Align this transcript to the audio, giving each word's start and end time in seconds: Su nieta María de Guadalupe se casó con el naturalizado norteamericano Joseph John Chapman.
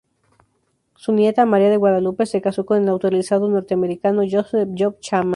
Su 0.95 1.13
nieta 1.13 1.45
María 1.45 1.69
de 1.69 1.77
Guadalupe 1.77 2.25
se 2.25 2.41
casó 2.41 2.65
con 2.65 2.79
el 2.79 2.85
naturalizado 2.85 3.47
norteamericano 3.51 4.23
Joseph 4.27 4.69
John 4.75 4.95
Chapman. 4.99 5.29